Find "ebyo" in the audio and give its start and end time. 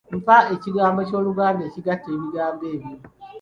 2.75-2.93